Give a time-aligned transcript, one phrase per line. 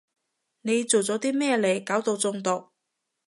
[0.61, 2.71] 你做咗啲咩嚟搞到中毒？